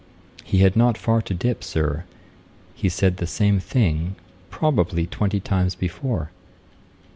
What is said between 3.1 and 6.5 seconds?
the same thing, probably, twenty times before.'